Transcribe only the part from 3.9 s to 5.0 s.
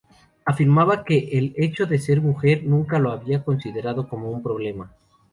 como un problema.